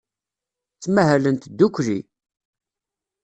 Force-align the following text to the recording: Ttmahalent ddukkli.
Ttmahalent 0.75 1.49
ddukkli. 1.51 1.99